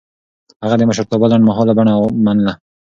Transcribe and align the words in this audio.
هغه 0.63 0.75
د 0.77 0.81
مشرتابه 0.89 1.25
لنډمهاله 1.31 1.73
بڼه 1.77 1.93
منله. 2.25 2.53